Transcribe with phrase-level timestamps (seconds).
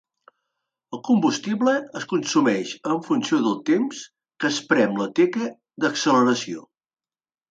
[0.97, 4.01] El combustible es consumeix en funció del temps
[4.43, 5.51] que es prem la teca
[5.85, 6.65] d'acceleració.